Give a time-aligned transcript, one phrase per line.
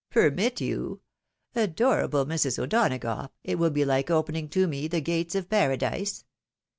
[0.09, 0.99] "Permit you?
[1.53, 2.57] Adorable Mrs.
[2.57, 6.25] O'Donagough, it will be like opening to me the gates of paradise.